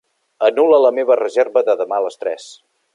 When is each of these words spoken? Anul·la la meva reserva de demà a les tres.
Anul·la 0.47 0.79
la 0.85 0.93
meva 1.01 1.19
reserva 1.21 1.65
de 1.71 1.77
demà 1.85 2.01
a 2.03 2.07
les 2.09 2.23
tres. 2.25 2.51